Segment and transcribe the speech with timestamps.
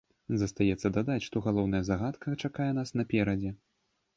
[0.43, 3.57] Застаецца дадаць, што галоўная загадка чакае нас наперадзе.